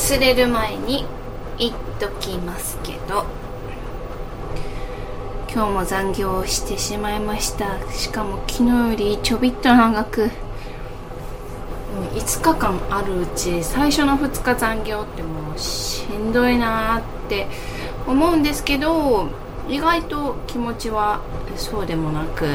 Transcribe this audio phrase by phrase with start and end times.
[0.00, 1.04] 忘れる前に
[1.58, 3.26] 言っときますけど
[5.52, 7.78] 今日も残業をしてしまいました。
[7.92, 10.30] しかも昨日よりちょびっと長く。
[12.14, 17.46] 5日間あるうち最初の2日残業ってもうしんどいなーって
[18.06, 19.28] 思うんですけど
[19.68, 21.20] 意外と気持ちは
[21.56, 22.48] そうでもなく、う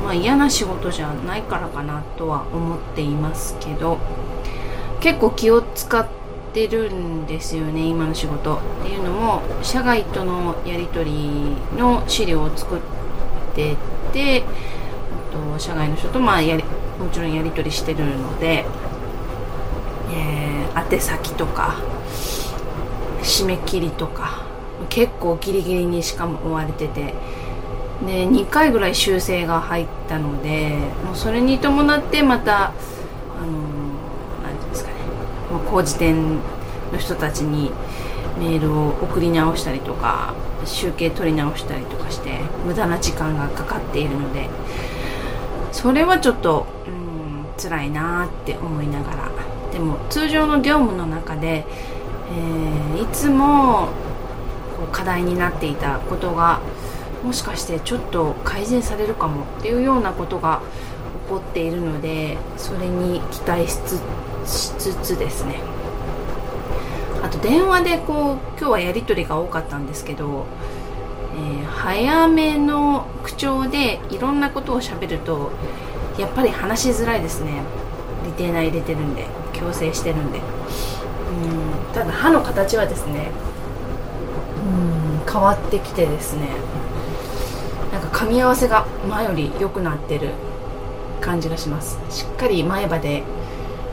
[0.00, 3.98] ん、まあ嫌な仕事じゃないからかなとは思っていますけど。
[5.00, 6.06] 結構気を使っ
[6.52, 8.56] てるんですよね今の仕事。
[8.56, 12.80] っていうのも社外とのやり取りの資料を作っ
[13.54, 13.76] て
[14.12, 14.42] て
[15.30, 16.64] と社外の人とまあやり
[16.98, 18.64] もちろんやり取りしてるので、
[20.10, 21.76] えー、宛先とか
[23.22, 24.42] 締め切りとか
[24.88, 27.14] 結構ギリギリにしかも追われてて
[28.04, 32.72] で2回ぐらい修正が入ったのでもうそれに伴ってまたあ
[33.44, 33.77] の
[35.70, 36.36] 工事店
[36.92, 37.70] の人たちに
[38.38, 44.48] メールを送り直したりとか集計取り直したりとかして無駄な時間がかかっているので
[45.72, 49.28] それはちょっとうん辛いなって思いながら。
[49.72, 51.64] でも通常の業務の中で、
[52.32, 53.88] えー、いつも
[54.92, 56.60] 課題になっていたことが
[57.22, 60.62] もしかしてちょっと改善されるかもっていうようなことが
[61.26, 64.00] 起こっているのでそれに期待しつつ
[64.48, 65.60] しつつですね。
[67.22, 70.46] あと電話でこう今日はやり取りが多かったんですけど、
[71.36, 75.50] えー、早めの口調でいろんなことをしゃべると
[76.18, 77.62] やっぱり話しづらいですね。
[78.24, 80.38] リテーナー入れてるんで矯正してるんで。
[80.38, 83.30] うんただ歯の形はですね
[84.64, 86.48] うん変わってきてですね。
[87.92, 90.30] なんか噛み合わせが前より良くなってる
[91.20, 91.98] 感じがします。
[92.10, 93.22] しっかり前歯で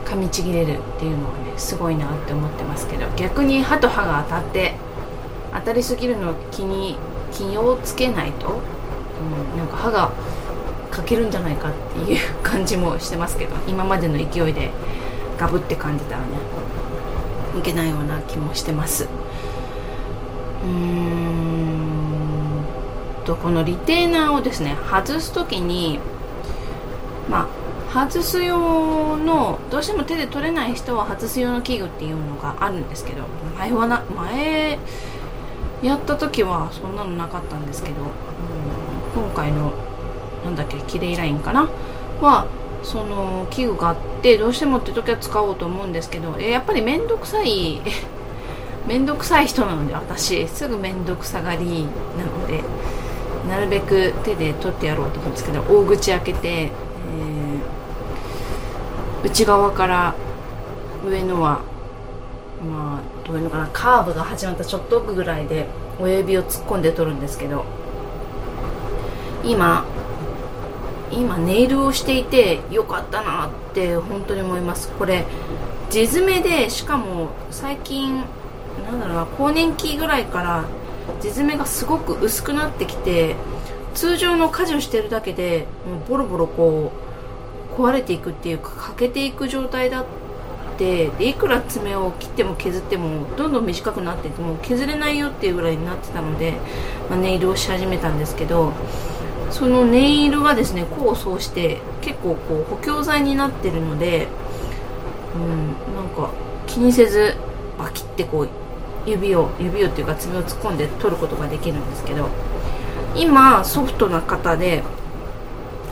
[0.06, 4.74] 噛みちぎれるっていうのはねすごいなって思ってますけど逆に歯と歯が当たって
[5.52, 6.96] 当たりすぎるのを気に
[7.32, 8.60] 気をつけないと、
[9.52, 10.12] うん、なんか歯が
[10.92, 14.70] 欠けるんじゃないかっていう感じもしてますけど今までの勢いで
[15.36, 16.26] ガブって感じたらね
[17.58, 19.04] いけないような気もしてます。
[19.04, 21.36] うーん
[23.24, 25.98] とこのリテーナーをですね外す時に
[27.28, 27.48] まあ
[27.92, 33.24] 外す用のどうしても手で取れない人は外す用の器具っていうのがあるんですけど
[33.58, 34.78] 前はな前
[35.82, 39.72] やった時はそんなのなかったんですけど、うん、今回の
[40.44, 41.68] なんだっけキレイラインかな？
[42.20, 42.46] は
[42.82, 47.80] その器具があってどうしてもって時は使おうと思うんですけどえやっぱり面倒くさい
[48.86, 50.46] 面倒くさい人なので私。
[50.48, 51.86] すぐ面倒くさがり
[52.16, 52.62] なので
[53.48, 56.70] なるべく手で取ってやろうと思うんですけど大口開けて
[59.26, 60.14] 内側から
[61.04, 61.60] 上のは
[62.64, 65.66] まあどういうのかなカーブが始まったちょっと奥ぐらいで
[66.00, 67.64] 親指を突っ込んで取るんですけど
[69.44, 69.84] 今
[71.10, 74.90] 今ネイルをしていてよかったなって本当に思います。
[74.92, 75.24] これ
[75.90, 78.24] 地爪でしかも最近
[78.84, 80.64] なんだろうな更年期ぐらいから
[81.20, 83.34] 地爪がすごく薄くなってきて
[83.94, 87.05] 通常の家事をしてるだけでもうボロボロこう
[87.76, 90.04] 壊れていくっていうか欠けていく状態だっ
[90.78, 96.54] てでいくら爪を切っても削ってもどんどん短くなってても削れないよっていうぐらいになってたので、
[97.08, 98.72] まあ、ネイルをし始めたんですけど
[99.50, 104.28] そのネイルがですね功を奏して結構こう補強剤になってるので
[105.34, 106.30] うんなんか
[106.66, 107.34] 気にせず
[107.78, 108.48] バキってこう
[109.06, 112.28] 指を指をっていうか爪を突っ込んで取ることができるんですけど
[113.14, 114.82] 今ソフトな方で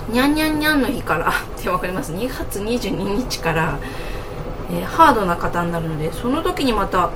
[0.09, 3.78] にゃんにゃんにゃんの日から って分かります？2月22日から、
[4.70, 7.10] えー、ハードな方になるのでその時にまた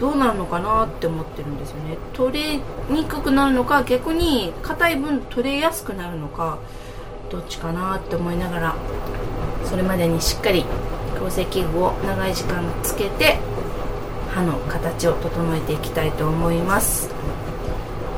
[0.00, 1.96] どうなるのかなって思ってるんですよね。
[2.12, 2.60] 取れ
[2.94, 6.58] にくくなるのか逆に硬い分取れやすくなるのか
[7.30, 8.74] どっちかなって思いながら
[9.64, 10.64] それまでにしっかり
[11.18, 13.38] 矯正器具を長い時間つけて
[14.32, 17.10] 歯の形を整えていきたいと思います、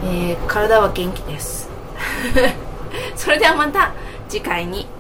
[0.05, 1.69] えー、体は元気です。
[3.17, 3.93] それではまた
[4.29, 4.98] 次回に。